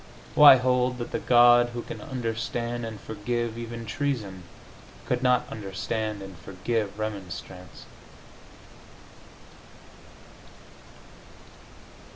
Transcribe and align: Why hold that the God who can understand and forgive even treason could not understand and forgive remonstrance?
Why 0.33 0.55
hold 0.55 0.97
that 0.97 1.11
the 1.11 1.19
God 1.19 1.69
who 1.75 1.83
can 1.83 2.01
understand 2.01 2.87
and 2.87 2.99
forgive 2.99 3.55
even 3.55 3.85
treason 3.85 4.41
could 5.05 5.21
not 5.21 5.45
understand 5.51 6.23
and 6.23 6.35
forgive 6.39 6.97
remonstrance? 6.97 7.85